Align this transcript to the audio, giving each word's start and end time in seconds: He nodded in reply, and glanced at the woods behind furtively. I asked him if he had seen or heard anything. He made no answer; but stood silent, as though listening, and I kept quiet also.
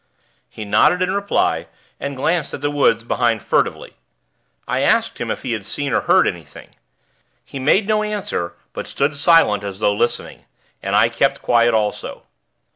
He 0.49 0.65
nodded 0.65 1.03
in 1.03 1.13
reply, 1.13 1.67
and 1.99 2.15
glanced 2.17 2.55
at 2.55 2.61
the 2.61 2.71
woods 2.71 3.03
behind 3.03 3.43
furtively. 3.43 3.93
I 4.67 4.79
asked 4.79 5.19
him 5.19 5.29
if 5.29 5.43
he 5.43 5.51
had 5.53 5.63
seen 5.63 5.93
or 5.93 6.01
heard 6.01 6.27
anything. 6.27 6.69
He 7.45 7.59
made 7.59 7.87
no 7.87 8.01
answer; 8.01 8.55
but 8.73 8.87
stood 8.87 9.15
silent, 9.15 9.63
as 9.63 9.77
though 9.77 9.93
listening, 9.93 10.45
and 10.81 10.95
I 10.95 11.07
kept 11.09 11.43
quiet 11.43 11.75
also. 11.75 12.23